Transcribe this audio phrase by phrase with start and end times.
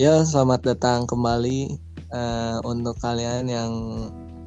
[0.00, 1.76] Ya, selamat datang kembali
[2.08, 3.72] uh, untuk kalian yang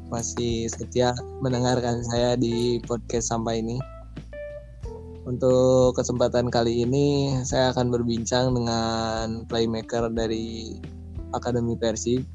[0.09, 1.13] masih setia
[1.45, 3.77] mendengarkan saya di podcast sampah ini.
[5.29, 10.73] Untuk kesempatan kali ini, saya akan berbincang dengan playmaker dari
[11.37, 12.25] Akademi Persib,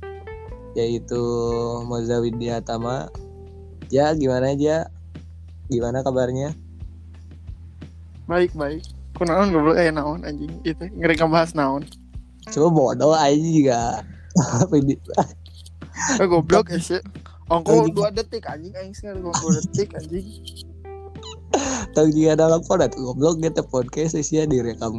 [0.78, 1.18] yaitu
[1.90, 3.10] Moza Widyatama.
[3.90, 4.86] Ya, gimana aja?
[5.66, 6.54] Gimana kabarnya?
[8.30, 8.86] Baik, baik.
[9.18, 11.82] Kunaon goblok eh naon anjing itu ngeri ngebahas naon.
[12.52, 13.80] Coba bodoh aja juga.
[16.20, 17.02] eh goblok ya sih.
[17.48, 20.26] Ongko dua detik anjing aing sekali dua detik anjing.
[21.96, 24.94] Tahu juga dalam podat goblok kita podcast sih ya direkam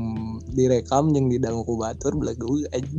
[0.57, 2.97] direkam yang didangu ku batur belagu anjing.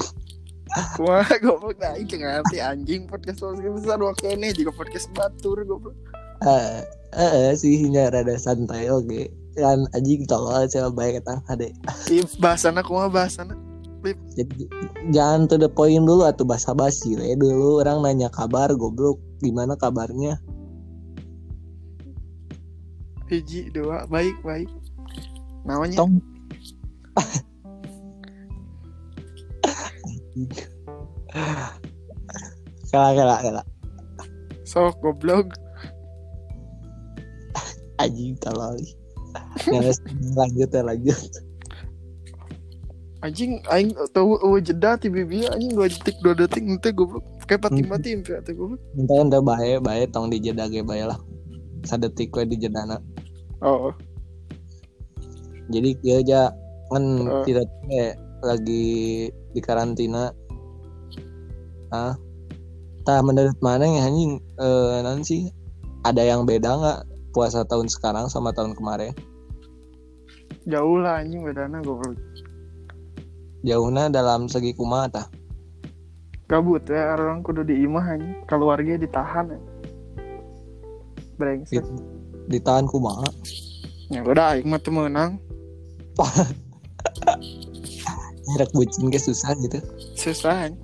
[1.02, 5.98] Wah, goblok nah itu ngerti anjing podcast podcast besar dua kene juga podcast batur goblok.
[6.46, 6.80] Eh,
[7.18, 9.28] eh sih rada santai oke.
[9.58, 11.74] Kan anjing tolol coba baik kata ade.
[12.06, 13.10] Iya, bahasana kumaha
[14.00, 14.34] bahasana?
[14.36, 14.64] Jadi
[15.12, 19.20] jangan to the point dulu atau basa basi we dulu orang nanya kabar goblok.
[19.40, 20.40] Gimana kabarnya?
[23.30, 24.68] Hiji dua baik baik.
[25.68, 26.00] Namanya?
[26.00, 26.18] Tong.
[32.90, 33.62] Kala kala kala
[34.64, 35.46] sok goblok.
[38.00, 38.72] Anjing kalau
[40.32, 41.20] lanjut ya lanjut
[43.20, 47.24] anjing aing tahu oh, jeda ti bibi anjing dua detik dua detik nanti goblok.
[47.48, 48.80] Kayak pati mati impi atuh goblok.
[48.96, 51.20] Ente ente bae bae tong di jeda ge bae lah.
[51.84, 53.00] Sadetik we di jedana
[53.64, 53.92] oh
[55.70, 56.40] jadi dia aja
[56.90, 57.46] kan Uh.
[57.46, 60.34] tidak eh, lagi di karantina.
[61.94, 62.18] Ah.
[63.06, 64.42] Tah menurut mana ya anjing?
[64.58, 65.48] Eh non sih
[66.02, 69.14] ada yang beda nggak puasa tahun sekarang sama tahun kemarin?
[70.66, 72.18] Jauh lah anjing bedana goblok
[73.66, 75.26] jauhnya dalam segi kumaha tah.
[76.50, 78.42] Gabut ya orang kudu di imah anjing.
[78.50, 79.60] Keluarga ditahan ya.
[81.38, 81.80] Brengsek.
[81.80, 83.30] Di- ditahan kumaha
[84.10, 85.38] ya udah aing mah teu meunang.
[88.58, 89.78] Rek bucin ke susah gitu.
[90.18, 90.74] Susah.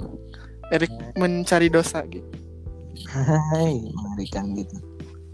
[0.70, 2.26] Erik mencari dosa gitu.
[3.10, 4.78] Hai, mengerikan gitu.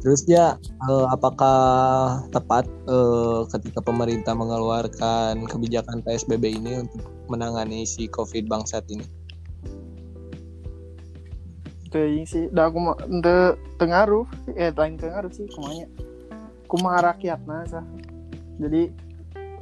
[0.02, 1.58] Terus ya, eh, apakah
[2.34, 9.06] tepat eh, ketika pemerintah mengeluarkan kebijakan PSBB ini untuk menangani si COVID bangsat ini?
[11.94, 12.50] Teuing sih.
[12.50, 14.26] Da aku mah teu teu ngaruh
[14.58, 15.86] eh lain teu ngaruh sih kumanya.
[16.66, 17.86] Kumaha rakyatna sah.
[18.58, 18.90] Jadi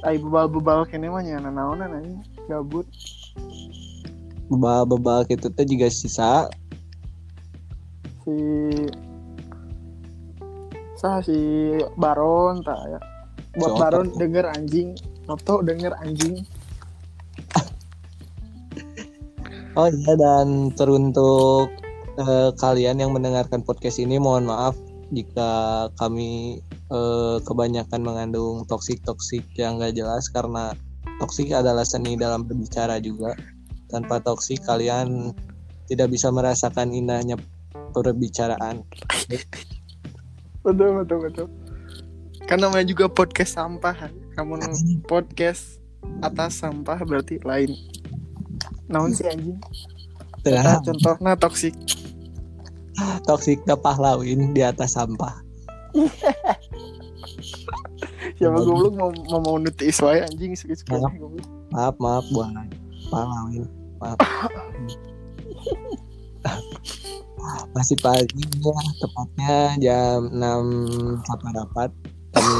[0.01, 2.17] ai bebal-bebal kene mah nya naonan anjing.
[2.49, 2.89] Gabut.
[4.49, 6.49] Bebal-bebal gitu teh juga sisa.
[8.25, 8.33] Si
[11.01, 11.33] sah si
[11.97, 12.99] Baron tak ya
[13.57, 13.81] buat Siapa?
[13.89, 14.93] Baron denger anjing
[15.25, 16.45] Noto denger anjing
[19.71, 21.71] Oh iya dan teruntuk
[22.19, 24.75] eh, kalian yang mendengarkan podcast ini mohon maaf
[25.15, 26.59] jika kami
[26.91, 30.75] eh, kebanyakan mengandung toksik-toksik yang gak jelas karena
[31.23, 33.31] toksik adalah seni dalam berbicara juga.
[33.87, 35.31] Tanpa toksik kalian
[35.87, 37.39] tidak bisa merasakan indahnya
[37.95, 38.83] perbicaraan.
[40.61, 41.47] betul betul betul
[42.49, 44.59] kan namanya juga podcast sampah kamu
[45.05, 45.81] podcast
[46.25, 47.71] atas sampah berarti lain
[48.89, 49.57] naon sih anjing
[50.41, 51.77] Tengah Nah, contohnya toksik
[53.29, 55.37] toksik ke pahlawin di atas sampah.
[58.37, 61.13] siapa goblok mau mau mau nutis wae anjing suka-suka Maaf.
[61.69, 62.49] Maaf maaf buat
[63.13, 63.69] pahlawin.
[64.01, 64.17] Maaf.
[67.71, 71.89] Masih pagi ya, tepatnya jam 6 sampai dapat
[72.31, 72.57] kami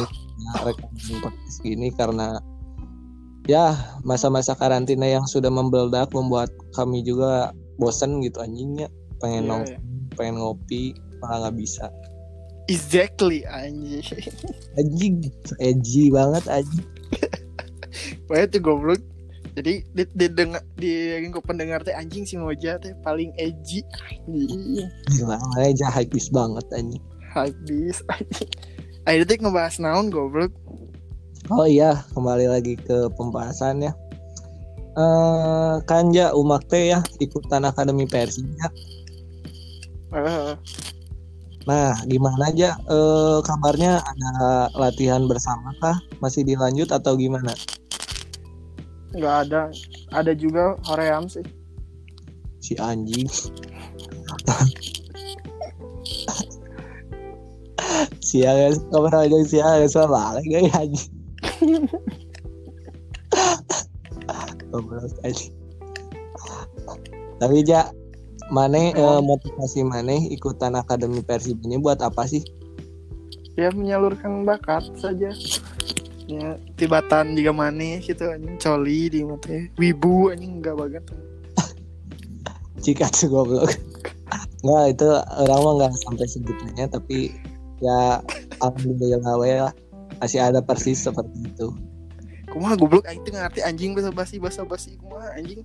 [0.65, 2.39] rekaman podcast ini karena
[3.45, 8.87] ya masa-masa karantina yang sudah membeledak membuat kami juga bosen gitu anjingnya
[9.21, 9.77] pengen Iya, nong iya.
[10.17, 11.85] pengen ngopi malah nggak bisa.
[12.69, 14.05] Exactly anjing.
[14.79, 15.15] Anjing
[15.59, 16.87] edgy banget anjing.
[18.31, 19.01] Wae tuh goblok
[19.55, 24.87] jadi di di dengar di lingkup pendengar teh anjing si Moja teh paling edgy anjing
[25.11, 28.51] gila aja hypebeast banget anjing hype bis anjing
[29.09, 30.53] Ayo detik ngebahas naon goblok
[31.49, 33.91] Oh iya, kembali lagi ke pembahasan ya.
[34.93, 38.69] Eh Kanja Umak teh ya ikutan Akademi Persib ya.
[40.13, 40.53] Eh,
[41.69, 44.31] Nah, gimana aja eh kabarnya ada
[44.73, 45.97] latihan bersama kah?
[46.17, 47.53] Masih dilanjut atau gimana?
[49.11, 49.71] Nggak ada
[50.15, 51.43] ada juga Hoream sih
[52.61, 53.25] Si anjing.
[58.21, 61.09] Siang kabar aja siang sama lagi anjing.
[64.69, 65.57] Goblok anjing.
[67.41, 67.89] Tapi ja
[68.53, 72.45] Mane eh, motivasi Mane ikutan akademi Persib ini buat apa sih?
[73.59, 75.35] ya menyalurkan bakat saja
[76.39, 76.49] ya
[76.79, 81.03] tibatan juga manis gitu anjing coli di mata wibu anjing enggak banget
[82.81, 83.77] Jika tuh goblok.
[84.65, 87.35] Nggak itu orang mah nggak sampai segitunya tapi
[87.81, 88.21] ya
[88.61, 89.73] alhamdulillah we lah
[90.21, 91.73] masih ada persis seperti itu.
[92.51, 95.63] kumaha goblok aing teu ngerti anjing basa basi basa basi kumaha anjing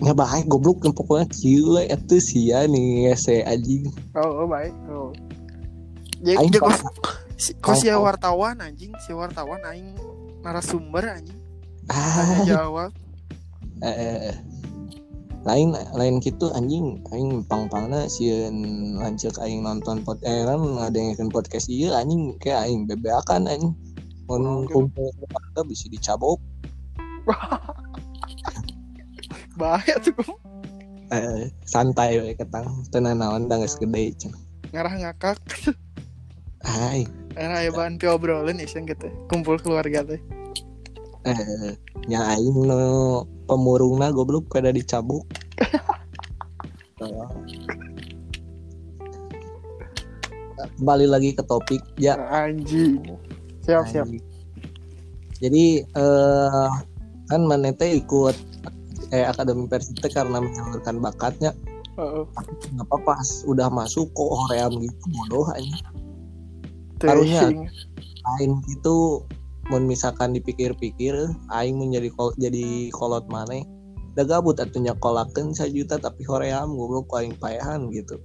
[0.00, 3.88] Nggak baik goblok yang pokoknya we itu sia nih se anjing.
[4.16, 5.12] oh, oh baik oh
[6.20, 6.60] jadi ya.
[7.40, 8.92] Si, kos si wartawan anjing?
[9.02, 9.96] Si wartawan aing
[10.44, 11.40] narasumber anjing.
[11.88, 12.92] Ah, tanya jawab
[13.82, 14.36] eh,
[15.48, 17.00] lain lain gitu anjing.
[17.10, 18.60] Aing pang-pangna sieun
[19.00, 22.36] lanceuk aing nonton pod eh kan ngadengekeun podcast ieu anjing.
[22.38, 23.72] Kayak aing bebeakan anjing.
[24.28, 26.38] Mun kumpul keluarga bisa dicabok.
[29.60, 30.16] Bahaya tuh
[31.10, 32.86] eh, santai we ketang.
[32.92, 34.40] Tenan naon da geus gede cenah.
[34.70, 35.38] ngarah ngakak
[36.64, 37.06] Hai
[37.38, 40.20] era aya bahan piobrolan ya sih gitu kumpul keluarga teh
[41.24, 41.72] eh
[42.10, 45.24] nya aing nu pemurungna goblok pada dicabuk
[47.00, 47.32] Oh.
[50.76, 53.00] kembali lagi ke topik ya anjing
[53.64, 54.20] siap siap Anjing.
[55.40, 56.68] Jadi eh
[57.32, 58.36] kan Manete ikut
[59.16, 61.56] eh akademi Persib teh karena menyalurkan bakatnya.
[61.96, 62.28] oh,
[62.60, 65.80] Kenapa pas udah masuk kok hoream gitu bodoh aja.
[67.00, 67.48] Teh Karunya.
[67.48, 67.66] sing.
[68.20, 69.24] Lain gitu
[69.72, 71.16] mun misalkan dipikir-pikir
[71.48, 73.64] aing menjadi kol jadi kolot maneh.
[74.12, 78.20] Da gabut atunya kolakeun juta tapi hoream goblok ku aing paehan gitu.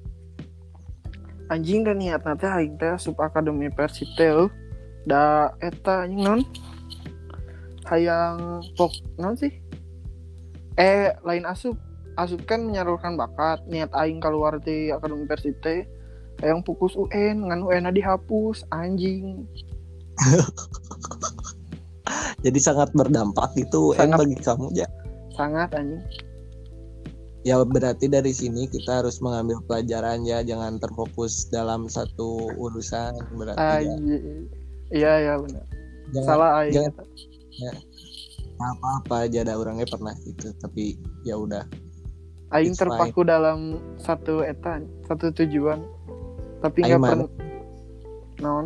[1.45, 4.50] anjing dan niat nanti aing teh sub akademi persib teh eueuh.
[5.06, 6.42] da eta anjing non
[7.86, 8.89] hayang pok
[9.21, 9.54] non sih
[10.81, 11.78] eh lain asup
[12.18, 15.86] asup kan menyalurkan bakat niat aing keluar di akademi persib teh
[16.40, 19.44] hayang fokus UN ngan UN dihapus anjing
[22.40, 24.18] Jadi sangat berdampak itu UN Sangat.
[24.22, 24.88] bagi kamu ya.
[25.32, 26.04] sangat anjing
[27.42, 33.62] Ya berarti dari sini kita harus mengambil pelajaran ya, jangan terfokus dalam satu urusan berarti
[33.62, 33.78] ya.
[33.86, 34.50] anjing
[34.90, 35.66] iya iya benar
[36.08, 37.72] Jangan salah aing jangan- eta.
[38.56, 41.66] apa-apa aja ada orangnya pernah gitu, tapi ya udah.
[42.52, 45.81] aing terpaku dalam satu eta satu tujuan
[46.66, 47.12] tapi nggak mana?
[47.14, 47.30] pernah.
[48.42, 48.66] Non.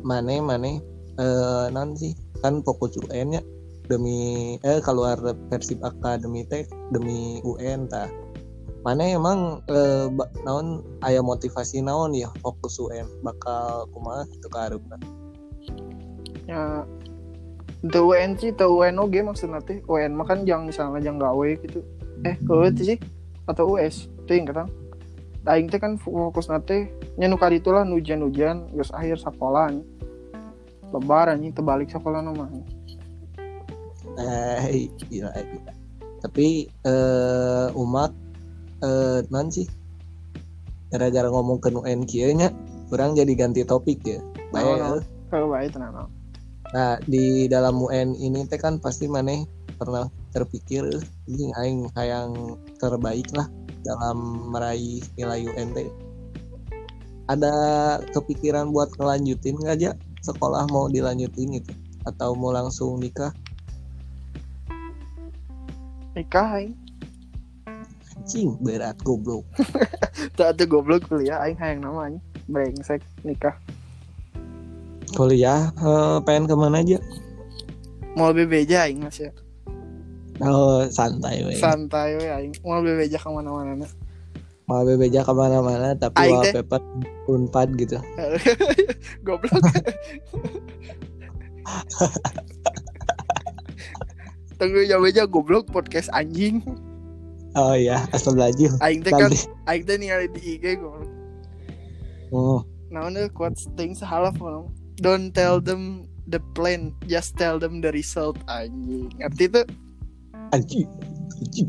[0.00, 0.72] Mane mane.
[1.20, 2.16] Eh non sih.
[2.40, 3.42] Kan fokus UN ya.
[3.88, 5.20] Demi eh keluar
[5.52, 8.08] Persib Akademi teh demi UN tah.
[8.80, 14.80] Mana emang eh, ba- naon aya motivasi naon ya fokus UN bakal kumaha ka hareup
[16.48, 16.80] ya
[17.84, 19.84] the UN sih the UN oge maksudnya teh.
[19.84, 21.84] UN mah kan jangan misalnya jangan gawe gitu.
[22.24, 22.98] Eh gawe teh sih.
[23.44, 24.68] Atau US ting kan
[25.48, 29.72] aing teh kan fokus nate nya nu kali itulah hujan-hujan geus akhir sekolah
[30.92, 32.48] lebaran nih terbalik sekolah nama
[34.18, 35.72] Eh, gila, gila.
[36.26, 38.10] Tapi eh umat
[38.82, 39.70] eh non sih
[40.90, 42.50] gara-gara ngomong ke UN kieu nya
[42.90, 44.18] kurang jadi ganti topik ya.
[44.50, 45.04] Naon, eh.
[45.30, 46.10] kalau baik tenang.
[46.74, 49.46] Nah, di dalam UN ini teh kan pasti maneh
[49.78, 50.82] pernah terpikir
[51.30, 53.46] ini aing hayang terbaik lah
[53.86, 55.90] dalam meraih nilai UN teh.
[57.28, 57.52] Ada
[58.16, 59.90] kepikiran buat ngelanjutin nggak aja
[60.24, 61.72] sekolah mau dilanjutin gitu
[62.08, 63.30] atau mau langsung nikah?
[66.18, 66.74] nikah aing
[68.18, 69.46] Anjing berat goblok.
[70.36, 72.20] tak ada goblok kuliah aing hayang nama aing
[72.50, 73.54] brengsek nikah
[75.14, 76.98] Kuliah eh, pengen ke mana aja?
[78.18, 79.30] mau bebeja aing mas ya
[80.40, 81.56] Oh santai weh.
[81.56, 83.90] santai we aing mau bebeja ke mana-mana nah.
[84.64, 86.80] Mau bebeja ke mana-mana tapi Aing wallpaper
[87.26, 87.98] unpad gitu.
[89.26, 89.58] goblok
[94.58, 96.62] tunggu ya beja goblok podcast anjing
[97.56, 98.70] Oh iya, asal belajar.
[98.78, 99.32] aing teh kan
[99.66, 101.10] aing teh ningali di IG goblok
[102.28, 104.68] Oh, naon deui quotes ting sahalaf ngomong
[105.00, 109.64] don't tell them the plan just tell them the result anjing ngerti tuh
[110.52, 110.88] anjing.
[111.38, 111.68] Anjing.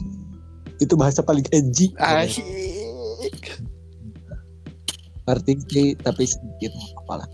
[0.79, 1.91] Itu bahasa paling edgy.
[1.99, 3.59] asyik
[5.27, 7.29] Ngerti tapi sedikit nggak apa lah.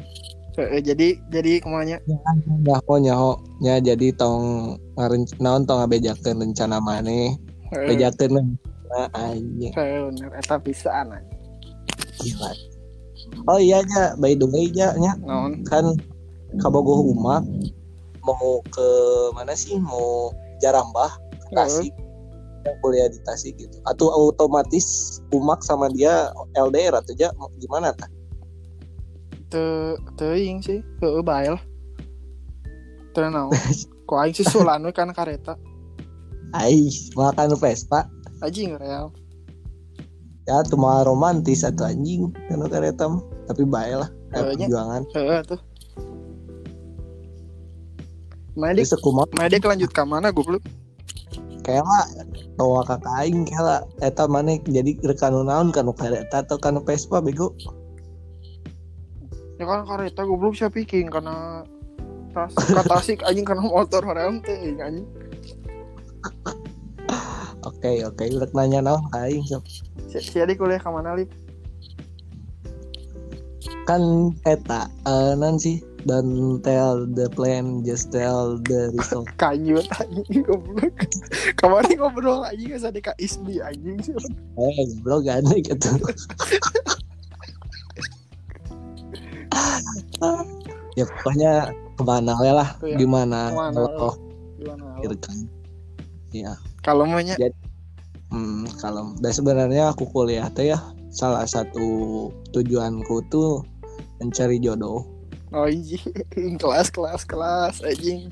[0.55, 1.99] Heeh, jadi jadi ke mana
[2.63, 4.75] Ya ho nyaho nya jadi tong
[5.39, 7.35] naon tong ngabejakeun rencana maneh.
[7.71, 9.71] Bejakeun rencana anjing.
[9.75, 11.11] bener eta pisan.
[12.19, 12.51] Gila.
[13.51, 15.95] Oh iya nya, by the way nya nya naon kan
[16.59, 17.43] kabogoh umak
[18.23, 18.87] mau ke
[19.35, 20.31] mana sih mau
[20.63, 21.11] jarambah
[21.53, 21.93] Tasik
[22.65, 23.77] yang kuliah di Tasik gitu.
[23.85, 27.29] Atau otomatis umak sama dia LDR atau aja
[27.61, 28.09] gimana tah
[29.45, 31.07] te teing sih ke
[33.13, 33.53] teu naon
[34.09, 35.57] ku aing sih sulan we kana kareta?
[36.53, 36.87] Ai,
[37.17, 38.07] makan Vespa.
[38.39, 39.11] Anjing real.
[40.45, 43.23] Ya tuh mah romantis atau anjing kan kereta mah.
[43.49, 44.65] tapi baik lah Kayaknya.
[44.69, 45.01] perjuangan.
[45.13, 45.59] Heeh tuh
[48.55, 50.63] Main jadi dik, sekumah main dik lanjut ke mana goblok?
[51.67, 52.05] Lah
[52.59, 57.55] tawa kakak aing lah eta mana jadi rekan naon kan kereta atau kan Vespa bego
[59.55, 61.63] Ya kan kareta goblok siapa piking karena
[62.35, 65.07] tas ka tasik anjing karena motor hoream teh anjing.
[67.69, 69.63] oke oke udah nanya naon aing sok.
[70.11, 71.31] Si, adik kuliah ke mana lip?
[73.85, 80.45] kan eta eh non sih don't tell the plan just tell the result Kanyut anjing
[80.45, 80.93] goblok.
[81.57, 84.13] Kemarin ngobrol anjing sama Kak Isbi anjing sih.
[84.55, 85.89] eh bro gane gitu
[90.95, 91.51] ya pokoknya
[91.95, 94.13] ke mana we lah ya, gimana ke mana, kalau
[94.55, 95.15] Gimana?
[95.19, 95.37] kan
[96.31, 97.35] ya Kalau maunya
[98.33, 100.81] Hmm, kalau dan sebenarnya aku kuliah teh ya
[101.13, 103.63] salah satu tujuanku tuh
[104.19, 105.07] mencari jodoh.
[105.55, 106.03] Oh anjing
[106.61, 108.27] kelas kelas kelas anjing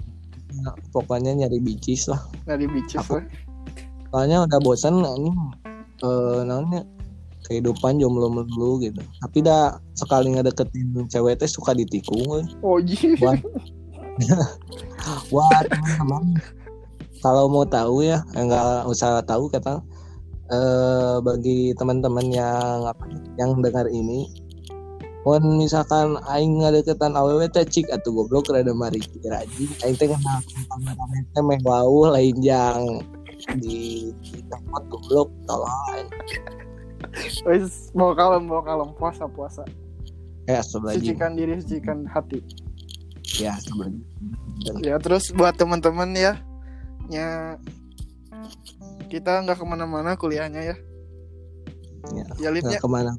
[0.54, 2.22] Nah, pokoknya nyari bicis lah.
[2.46, 3.26] dari bicis lah.
[4.14, 5.34] Soalnya udah bosan ini
[6.06, 6.86] eh namanya
[7.50, 9.02] kehidupan jomblo melulu gitu.
[9.26, 12.46] Tapi dah sekali ngedeketin cewek teh suka ditikung.
[12.62, 13.18] Oh anjing.
[13.18, 13.34] Wah,
[15.34, 16.38] wah teman-teman
[17.26, 19.82] kalau mau tahu ya enggak usah tahu kata
[20.54, 23.10] eh bagi teman-teman yang apa
[23.42, 24.30] yang dengar ini
[25.24, 30.08] Mun misalkan aing ngadeketan awewe teh cik atuh goblok rada mari kira anjing aing teh
[30.08, 32.84] kenal kamera teh meh wau lain jang
[33.58, 34.12] di
[34.48, 36.08] tempat goblok tolong
[37.48, 39.64] Wes mau kalem mau kalem puasa puasa.
[40.44, 42.44] eh sebelah Sucikan diri sucikan hati.
[43.40, 43.96] ya sebelah
[44.84, 46.36] Ya terus buat teman-teman ya,
[47.08, 47.56] nya
[49.08, 50.76] kita nggak ke mana-mana kuliahnya ya.
[52.12, 52.80] Ya, Ya Lip ya.
[52.80, 53.16] ke mana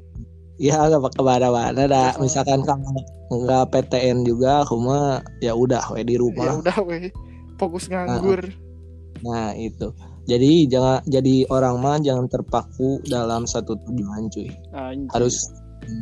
[0.55, 2.95] ya nggak ke mana-mana dah Nggak misalkan kamu
[3.27, 7.11] nggak PTN juga aku mah ya udah we di Ya rumah udah weh.
[7.55, 8.39] Fokus nganggur.
[9.21, 9.91] nah itu
[10.25, 15.07] jadi jangan jadi orang mah jangan terpaku dalam satu tujuan cuy Anjing.
[15.09, 15.47] harus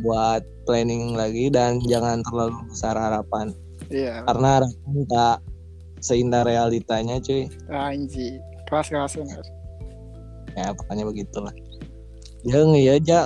[0.00, 3.54] buat planning lagi dan jangan terlalu besar harapan
[3.86, 4.24] Iya.
[4.24, 5.38] karena harapan tak
[6.00, 8.38] seindah realitanya cuy Anjing.
[8.64, 9.46] Kelas kelas kelas.
[10.52, 11.54] ya pokoknya begitulah
[12.42, 13.18] yang ya aja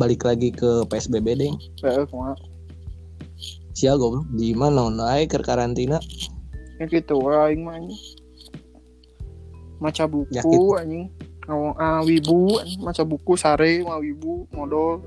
[0.00, 1.52] balik lagi ke PSBB deh
[1.84, 2.32] Eh, kumaha.
[3.70, 6.00] sia goblok di mana naik ke karantina
[6.76, 8.00] Ya gitu aing mah anjing.
[9.78, 10.72] Maca buku Ya, gitu.
[10.74, 11.12] anjing.
[11.44, 12.80] Ngomong ah wibu anjing.
[12.80, 15.04] maca buku sare mah wibu modal.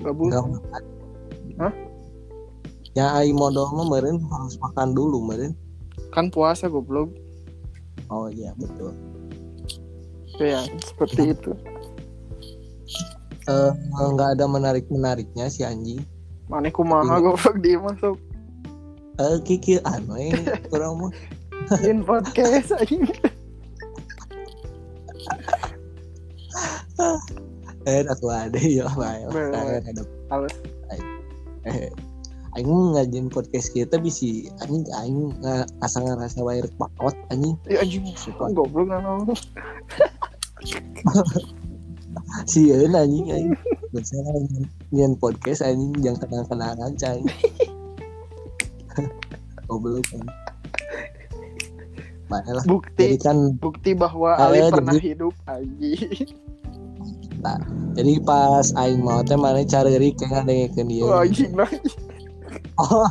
[0.00, 0.32] Gabut.
[0.32, 0.44] Enggak.
[1.60, 1.72] Hah?
[2.92, 5.52] Ya ai modal mah meureun harus makan dulu meureun.
[6.08, 7.12] Kan puasa goblok.
[8.08, 8.96] Oh iya betul.
[10.36, 11.52] Ya, seperti itu.
[13.44, 16.00] Eh enggak ada menarik-menariknya si anjing.
[16.48, 18.16] Mana kumaha goblok dia masuk
[19.14, 21.12] Eh kiki anu ini kurang mah.
[21.86, 23.08] in podcast anjing.
[27.84, 29.28] Eh aku ada ya bae.
[29.28, 30.56] Ada Halus.
[31.68, 31.92] eh
[32.54, 35.34] aing ngajin podcast kita bisi anjing aing
[35.84, 37.60] asa ngarasa wae rek pakot anjing.
[37.68, 38.08] Ya anjing.
[38.56, 39.20] Goblok nana.
[42.42, 43.50] Sieun anjing aing.
[43.94, 44.32] Biasanya
[44.90, 47.22] nyen podcast anjing jangan kenal-kenalan cai.
[49.70, 50.26] Goblok anjing.
[52.26, 52.64] Bae lah.
[52.64, 56.26] Jadi Bukti kan bukti bahwa Ali jadi- pernah hidup anjing.
[57.94, 61.04] jadi pas aing mau teh mana cari kayak ngadengekeun dia.
[61.04, 61.52] Oh, anjing.
[62.80, 63.06] Oh,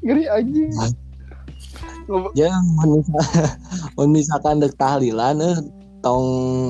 [0.00, 0.72] Ngeri anjing.
[2.36, 2.52] Ya
[4.04, 5.56] misalkan, dek tahlilan eh
[6.04, 6.26] tong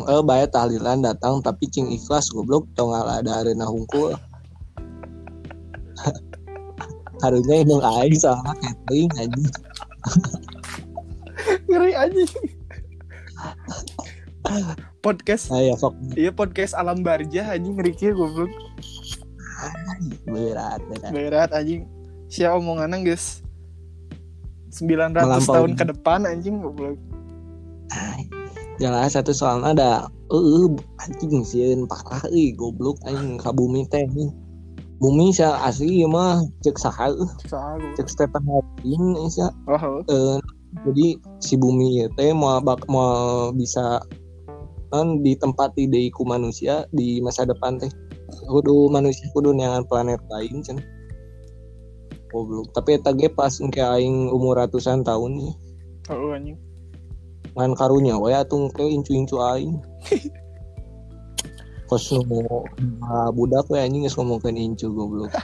[0.06, 4.14] eh bae tahlilan datang tapi cing ikhlas goblok tong ada arena hungkul.
[7.22, 9.50] Harusnya indung aing soalnya catering anjing.
[11.70, 12.30] Ngeri anjing.
[15.00, 18.52] Podcast Nah, ya sok Iya podcast alam barja anjing ngeri kieu goblok.
[20.30, 21.10] berat berat.
[21.10, 21.90] Berat anjing.
[22.30, 23.43] Sia omonganna geus
[24.74, 25.54] 900 Melampaui.
[25.54, 26.98] tahun ke depan anjing goblok.
[28.82, 29.90] Jangan satu soalnya ada
[30.34, 30.66] eh
[31.06, 34.34] anjing sieun parah euy goblok anjing ka bumi teh nih.
[34.98, 37.94] Bumi sa asli ieu mah cek saha euy goblok.
[37.94, 40.42] cek Stephen Hawking sia Oh, eh
[40.82, 41.06] jadi
[41.38, 44.02] si bumi ya teh mau bak mau bisa
[44.90, 47.90] kan ditempati deui ku manusia di masa depan teh
[48.50, 50.82] kudu manusia kudu neangan planet lain cen
[52.34, 52.74] goblok.
[52.74, 55.52] Tapi eta ge pas engke aing umur ratusan tahun nih.
[56.10, 56.58] Oh anjing.
[57.54, 59.78] Ngan karunya we atuh ke incu-incu aing.
[61.88, 62.42] Kos nu
[63.06, 65.30] ah, budak we anjing geus ngomongkeun incu goblok.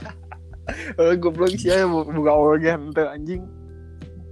[0.95, 3.43] Oh goblok sih ya buka organ teh anjing.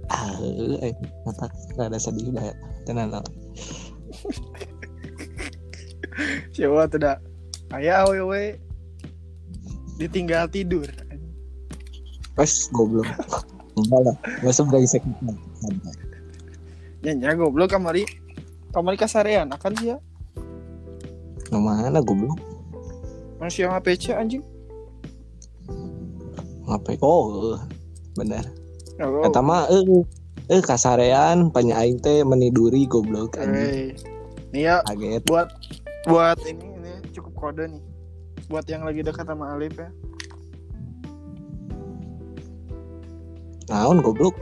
[0.08, 0.40] Ah
[0.80, 0.94] eh
[1.26, 2.56] mata rada sedih banget
[2.88, 3.24] tenan lah.
[6.54, 7.16] siapa tuh dah?
[7.76, 8.56] Ayah awewe
[10.00, 10.88] ditinggal tidur
[12.40, 13.04] Wes goblok.
[13.76, 15.04] Enggak lah nggak sebrengsek
[17.04, 18.08] ya goblok kamari
[18.72, 19.96] kamari kasarean akan dia.
[21.52, 22.40] Nah, mana goblok?
[23.36, 24.44] Masih yang HPC anjing.
[26.64, 27.60] Ngapain oh
[28.16, 28.46] bener
[29.04, 29.84] oh, Eta mah eh
[30.48, 33.68] eh kasarean penyaing teh meniduri goblok anjing.
[33.68, 33.84] Hey.
[34.56, 35.22] nih ya Kaget.
[35.28, 35.48] buat
[36.08, 37.84] buat ini ini cukup kode nih.
[38.48, 39.92] Buat yang lagi dekat sama Alif ya
[43.70, 44.34] Naon goblok.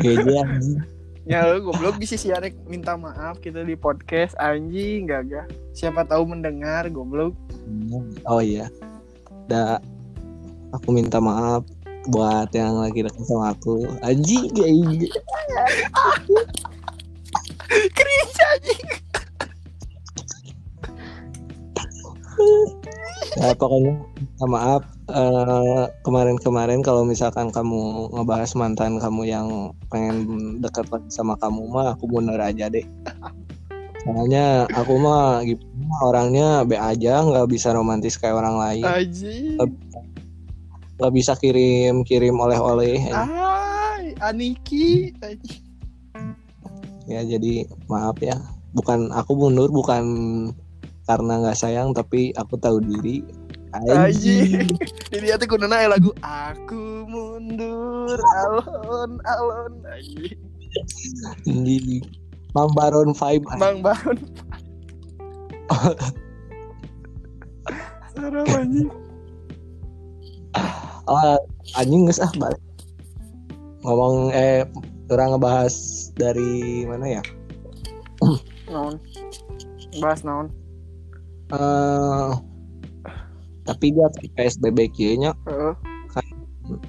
[0.00, 0.80] Geje anjing.
[1.26, 5.42] ya lu goblok bisa sih Arek minta maaf kita di podcast anjing gagah
[5.74, 7.34] siapa tahu mendengar goblok
[8.30, 8.70] Oh iya.
[9.50, 9.82] Da
[10.70, 11.66] aku minta maaf
[12.06, 13.82] buat yang lagi dekat sama aku.
[14.06, 15.10] Anjing anjing.
[17.90, 18.86] cringe anjing
[23.36, 29.46] Ya pokoknya minta maaf eh, kemarin-kemarin kalau misalkan kamu ngebahas mantan kamu yang
[29.90, 30.26] pengen
[30.58, 32.82] dekat lagi sama kamu mah aku mundur aja deh.
[34.06, 38.84] Soalnya aku mah gimana orangnya be aja nggak bisa romantis kayak orang lain.
[40.98, 41.34] Nggak bisa.
[41.34, 43.02] Kirim kirim oleh-oleh.
[43.10, 45.10] Ay, Aniki.
[47.10, 48.38] Ya jadi maaf ya.
[48.78, 50.04] Bukan aku mundur bukan
[51.06, 53.22] karena nggak sayang tapi aku tahu diri
[53.84, 54.66] Anjing.
[55.12, 60.38] Jadi hati kunana aya lagu Aku mundur alon alon anjing.
[61.44, 62.00] di
[62.52, 64.16] Mang Baron vibe Bang Baron.
[68.16, 68.88] Sarap anjing.
[71.06, 71.36] oh,
[71.76, 72.60] anjing geus ah balik
[73.84, 74.64] ngomong eh
[75.12, 75.74] orang ngebahas
[76.16, 77.22] dari mana ya
[78.66, 78.96] Naon?
[80.00, 80.48] Bahas naon?
[81.52, 82.30] eh
[83.66, 84.06] tapi dia
[84.38, 85.74] PSBB kieu nya Heeh.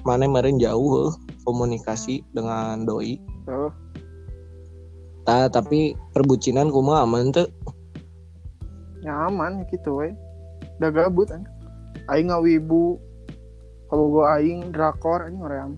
[0.02, 1.12] mana kemarin jauh heuh,
[1.42, 3.70] komunikasi dengan doi Heeh.
[5.28, 7.52] Tah, tapi perbucinan kumaha aman tuh
[9.04, 10.10] Nyaman gitu we.
[10.80, 11.46] Udah gabut kan.
[12.10, 12.98] Aing ngawibu.
[13.88, 15.70] Kalau gua aing drakor anjing hoream.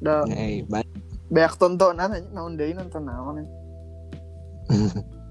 [0.00, 0.86] Udah eh ba-
[1.32, 3.44] banyak tontonan anjing naon deui nonton naon.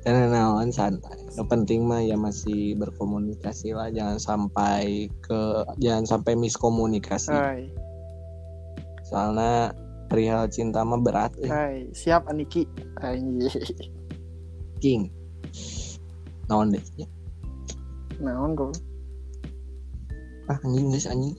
[0.00, 5.40] karena naon santai yang penting mah ya masih berkomunikasi lah jangan sampai ke
[5.76, 7.68] jangan sampai miskomunikasi Hai,
[9.04, 9.76] soalnya
[10.08, 11.50] perihal cinta mah berat eh.
[11.52, 12.64] hai, siap Aniki.
[14.80, 15.12] King
[16.50, 17.06] naon deh ya.
[18.18, 18.74] Naon gua.
[20.50, 21.38] ah anjing guys anjing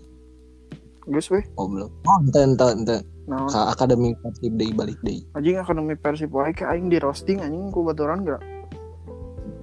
[1.12, 1.44] Gus weh.
[1.60, 2.98] goblok oh ente ente ente
[3.30, 3.48] Naon?
[3.48, 7.70] ka akademi persib deui balik deui Anjing ekonomi Persib wae ke aing di roasting anjing
[7.70, 8.42] ku baturan gerak.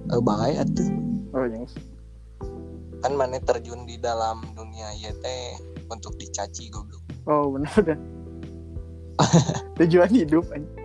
[0.09, 0.87] eh bahaya atuh
[1.35, 1.67] Oh, anjing.
[2.99, 7.99] kan mana terjun di dalam dunia teh untuk dicaci goblok Oh, bener dah.
[9.77, 10.75] Tujuan hidup anjing.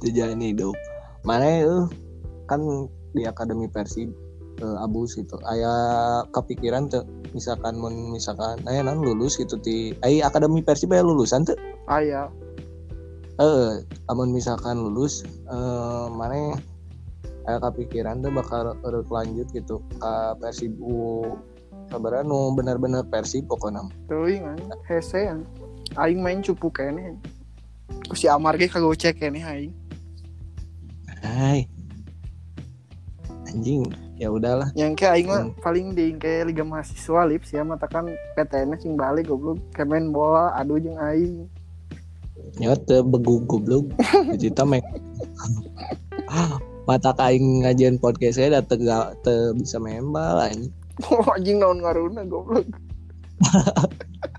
[0.00, 0.74] tujuan hidup
[1.22, 1.84] mana eh
[2.44, 2.60] kan
[3.14, 4.10] di akademi persib
[4.60, 5.72] eh, abus gitu aya
[6.30, 11.42] kepikiran tuh misalkan mun misalkan aya non lulus gitu di aya akademi persib aya lulusan
[11.44, 11.58] tuh
[11.90, 12.30] Aya.
[13.42, 16.54] eh amun misalkan lulus eh mana
[17.44, 21.26] aya kepikiran tuh bakal urut lanjut gitu ke persib U
[21.90, 24.46] sabar nu bener-bener persib pokoknya Teuing.
[24.88, 25.44] Hese anjing.
[26.00, 27.20] Aing main cupu kene.
[28.08, 29.74] Ku si Amar ge kagak cek kene aing.
[31.24, 31.64] hai
[33.48, 33.84] anjing
[34.14, 35.54] ya udahlah Yang ke aing mah Hmm.
[35.58, 40.54] paling di ke liga mahasiswa lip sih matakan PTN sing balik goblok ke main bola
[40.54, 41.46] aduh jeung aing.
[42.56, 43.90] ya teu begu goblok
[44.38, 44.84] kita mek
[46.84, 50.70] mata kaing ngajian podcast saya dateng gak te bisa membal anjing
[51.10, 52.62] Oh, anjing naon ngaruna goblok.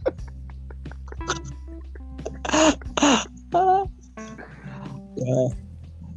[5.16, 5.42] ya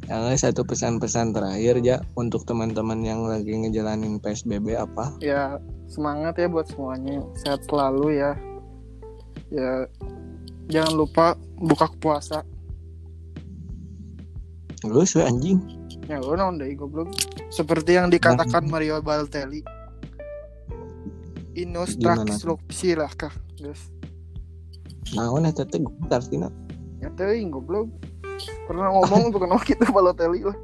[0.09, 6.49] yang satu pesan-pesan terakhir ya untuk teman-teman yang lagi ngejalanin PSBB apa Ya, semangat ya
[6.49, 7.21] buat semuanya.
[7.37, 8.33] Sehat selalu ya.
[9.49, 9.85] ya
[10.67, 11.25] jangan lupa
[11.57, 12.41] buka puasa
[14.85, 15.57] Lu sih anjing.
[16.05, 17.09] ya lu naon deui goblok
[17.49, 19.61] seperti yang dikatakan Mario Balotelli
[21.53, 23.89] Inostraksi lah kah guys
[25.13, 26.53] Naon eta teh gue artina.
[27.01, 27.89] ya teuing goblok
[28.65, 30.57] pernah ngomong bukan waktu itu Balotelli lah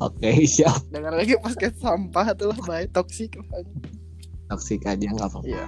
[0.00, 0.88] Oke, siap.
[0.88, 3.36] dengan lagi pas ke sampah tuh lah baik toksik
[4.48, 5.46] Toksik aja nggak apa-apa.
[5.46, 5.66] iya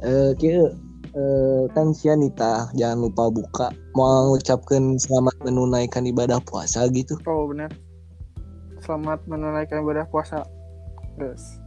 [0.00, 0.64] Eh, kia
[1.12, 7.20] eh, kan Sianita jangan lupa buka mau ucapkan selamat menunaikan ibadah puasa gitu.
[7.26, 7.68] oh benar
[8.80, 10.40] selamat menunaikan ibadah puasa
[11.14, 11.60] guys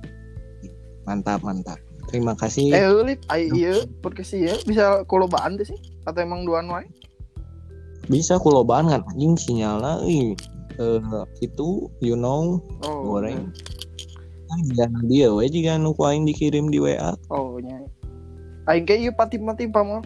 [1.04, 1.78] Mantap, mantap.
[2.08, 2.72] Terima kasih.
[2.72, 6.90] eh lip ai iya podcast iya bisa kolobaan tuh sih atau emang duaan wae
[8.12, 9.02] Bisa kulobaan kan?
[9.13, 10.36] Anjing sinyalnya ih.
[10.82, 11.02] Eh,
[11.46, 13.54] itu you know oh goreng.
[14.50, 17.13] Kan jangan dia we jika nu ku aing dikirim di WA.
[17.30, 17.78] oh nya
[18.66, 20.02] aing kayak iya pati-pati pamor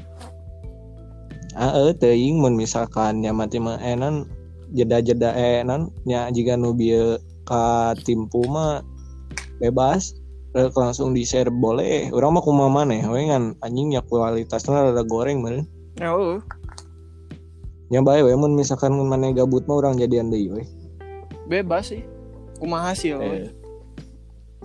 [1.58, 4.30] Ah, eh, teuing mun misalkan nya mati mah enan
[4.76, 8.84] jeda-jeda enan nya jika nu bieu ka timpu mah
[9.64, 10.20] bebas.
[10.56, 12.10] Rek langsung di share boleh.
[12.12, 13.56] Orang mah kumaha maneh we ngan.
[13.64, 15.66] Anjing ya kualitasnya rada goreng meureun.
[16.04, 16.44] Oh
[17.88, 20.64] nya bae we mun misalkan maneh gabut mah urang jadian deui we
[21.48, 22.04] bebas sih.
[22.60, 23.48] Kumaha hasil eh.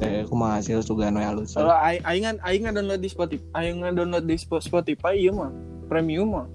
[0.02, 1.62] eh kumaha hasil sugan we halus we.
[1.62, 5.54] kalau aing aing download di Spotify aing download di Spo- Spotify iya mah.
[5.86, 6.48] Premium mah.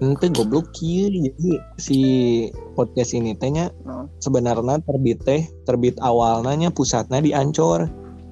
[0.00, 1.98] Ente goblok kieu jadi si
[2.72, 4.08] podcast ini teh nya Naon?
[4.16, 7.84] sebenarnya terbit teh terbit awalnya nya pusatnya di Ancor.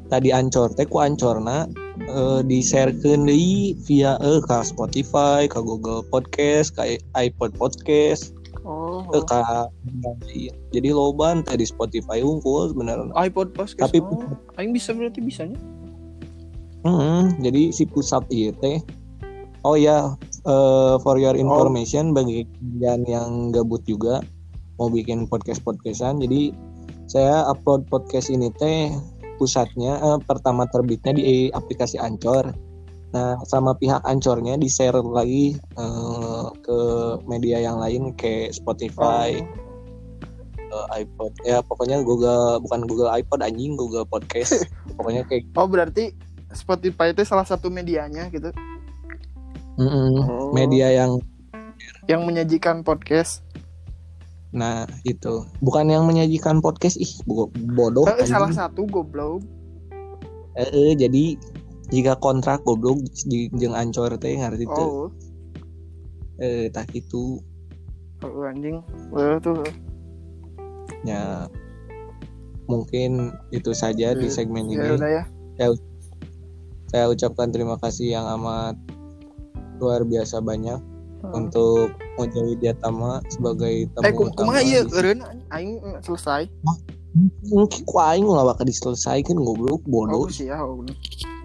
[0.09, 1.69] Tadi Ancor teh ku Ancorna
[2.01, 8.33] eh, di deui via eh ka Spotify, ka Google Podcast, ka iPod Podcast,
[8.65, 9.05] oh.
[9.13, 9.69] Eh, ka
[10.73, 13.13] jadi loban teh di Spotify unggul sebenarnya.
[13.17, 14.33] iPod podcast Tapi oh.
[14.57, 15.61] aing bisa berarti bisanya?
[16.89, 18.81] Hmm, jadi si pusat ieu teh.
[19.67, 20.17] Oh ya,
[20.49, 22.49] eh, for your information bagi
[22.81, 24.25] kalian yang gabut juga
[24.79, 26.55] mau bikin podcast podcastan, jadi
[27.11, 28.95] saya upload podcast ini teh
[29.39, 32.51] pusatnya eh, pertama terbitnya di aplikasi Ancor.
[33.09, 36.79] Nah, sama pihak Ancornya di share lagi eh, ke
[37.25, 39.39] media yang lain kayak Spotify,
[40.59, 41.33] eh, iPod.
[41.47, 44.67] Ya pokoknya Google bukan Google iPod anjing, Google Podcast.
[44.99, 46.13] pokoknya kayak oh berarti
[46.53, 48.53] Spotify itu salah satu medianya gitu
[49.79, 50.51] mm-mm, Oh.
[50.53, 51.21] media yang
[52.09, 53.45] yang menyajikan podcast
[54.51, 55.45] Nah itu.
[55.59, 58.09] Bukan yang menyajikan podcast ih bo- bodoh.
[58.09, 59.45] Eh, salah satu goblok.
[60.55, 61.37] Eh, eh, jadi
[61.89, 64.73] jika kontrak goblok di jeung ancor teh ngerti itu.
[64.75, 65.09] oh.
[66.39, 67.41] Eh tak itu.
[68.21, 68.81] Oh, anjing.
[69.11, 69.63] Oh, tuh.
[71.03, 71.47] Ya
[72.65, 74.97] mungkin itu saja di Eh, segmen ya ini.
[74.97, 75.25] udah ya
[76.89, 78.73] Saya ucapkan terima kasih yang amat
[79.77, 80.81] luar biasa banyak
[81.19, 81.35] Hmm.
[81.35, 85.19] untuk Mojawi Diatama sebagai tamu eh kumaha ieu di- eureun
[85.51, 86.47] aing selesai
[87.45, 90.25] Mungkin ku aing lah bakal diselesaikan goblok bodoh.
[90.25, 90.95] oh sih ya oh bener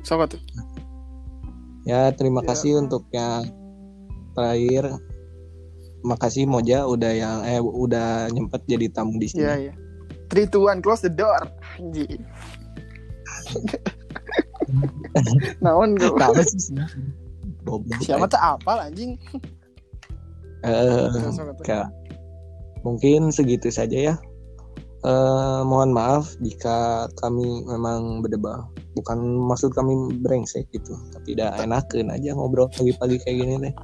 [0.02, 0.42] sok tuh
[1.84, 2.48] Ya, terima Ya.
[2.48, 3.44] kasih untuk yang
[4.32, 4.88] terakhir.
[6.02, 9.42] Makasih Moja udah yang eh udah nyempet jadi tamu di sini.
[9.42, 9.74] iya iya
[10.28, 11.36] three two one close the door
[11.76, 12.24] anjing
[15.60, 16.76] naon gue Tahu sih sih.
[18.02, 19.16] Siapa tuh apal anjing
[20.64, 21.12] Atuh.
[21.64, 21.88] Kak.
[22.84, 24.16] mungkin segitu saja ya.
[25.04, 28.64] Eh, mohon maaf jika kami memang berdebah.
[28.96, 29.20] Bukan
[29.52, 33.76] maksud kami brengsek gitu, tapi dah enakan aja ngobrol pagi-pagi kayak gini deh.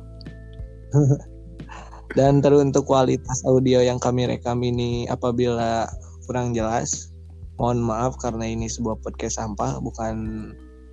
[2.18, 5.92] Dan teruntuk kualitas audio yang kami rekam ini apabila
[6.24, 7.12] kurang jelas,
[7.60, 10.16] mohon maaf karena ini sebuah podcast sampah, bukan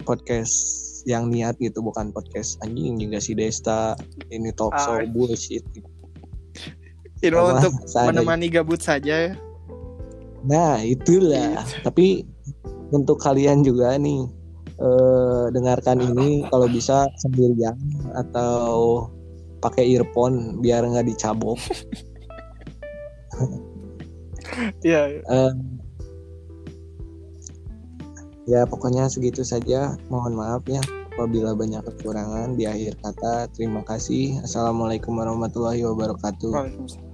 [0.02, 3.94] podcast yang niat gitu, bukan podcast anjing juga si Desta
[4.34, 5.06] ini talk show Ah.
[5.06, 5.62] bullshit.
[7.22, 7.72] ini Sama untuk
[8.12, 9.32] menemani gabut saja ya
[10.46, 11.58] Nah, itulah.
[11.82, 12.22] Tapi
[12.94, 14.22] untuk kalian juga nih
[14.78, 17.74] eh, dengarkan ini kalau bisa sendirian
[18.14, 19.08] atau
[19.58, 21.56] pakai earphone biar nggak dicabok.
[24.86, 25.20] iya iya.
[25.24, 25.52] Eh,
[28.46, 29.98] ya pokoknya segitu saja.
[30.08, 30.80] Mohon maaf ya
[31.14, 33.50] apabila banyak kekurangan di akhir kata.
[33.52, 34.40] Terima kasih.
[34.46, 36.50] Assalamualaikum warahmatullahi wabarakatuh.
[36.54, 37.05] Waalaikumsalam